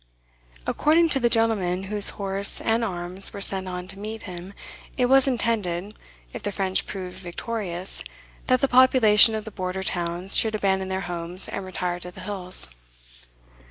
According 0.65 1.09
to 1.09 1.19
the 1.19 1.29
gentleman 1.29 1.83
whose 1.83 2.09
horse 2.17 2.59
and 2.59 2.83
arms 2.83 3.31
were 3.33 3.39
sent 3.39 3.67
on 3.67 3.87
to 3.89 3.99
meet 3.99 4.23
him, 4.23 4.55
it 4.97 5.05
was 5.05 5.27
intended, 5.27 5.93
if 6.33 6.41
the 6.41 6.51
French 6.51 6.87
proved 6.87 7.17
victorious, 7.19 8.03
that 8.47 8.61
the 8.61 8.67
population 8.67 9.35
of 9.35 9.45
the 9.45 9.51
Border 9.51 9.83
towns 9.83 10.35
should 10.35 10.55
abandon 10.55 10.87
their 10.87 11.01
homes 11.01 11.47
and 11.47 11.63
retire 11.63 11.99
to 11.99 12.09
the 12.09 12.21
hills. 12.21 12.71